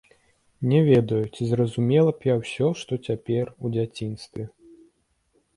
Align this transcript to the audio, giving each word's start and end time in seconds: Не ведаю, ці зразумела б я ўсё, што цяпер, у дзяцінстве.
Не 0.71 0.79
ведаю, 0.87 1.19
ці 1.33 1.49
зразумела 1.51 2.11
б 2.23 2.29
я 2.31 2.35
ўсё, 2.41 2.67
што 2.81 2.93
цяпер, 3.11 3.55
у 3.67 3.73
дзяцінстве. 3.77 4.43